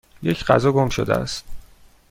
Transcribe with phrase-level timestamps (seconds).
[0.23, 1.43] یک غذا گم شده است.